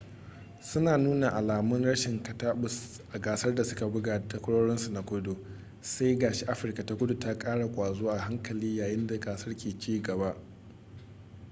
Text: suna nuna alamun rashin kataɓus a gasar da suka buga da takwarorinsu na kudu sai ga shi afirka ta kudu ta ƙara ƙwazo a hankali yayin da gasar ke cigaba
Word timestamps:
suna 0.61 0.97
nuna 0.97 1.29
alamun 1.31 1.83
rashin 1.85 2.23
kataɓus 2.23 3.01
a 3.13 3.19
gasar 3.19 3.55
da 3.55 3.63
suka 3.63 3.87
buga 3.89 4.19
da 4.19 4.27
takwarorinsu 4.27 4.91
na 4.91 5.01
kudu 5.01 5.37
sai 5.81 6.17
ga 6.19 6.33
shi 6.33 6.45
afirka 6.45 6.85
ta 6.85 6.95
kudu 6.97 7.19
ta 7.19 7.39
ƙara 7.39 7.67
ƙwazo 7.71 8.07
a 8.11 8.17
hankali 8.17 8.75
yayin 8.75 9.07
da 9.07 9.19
gasar 9.19 9.55
ke 9.57 9.79
cigaba 9.79 10.35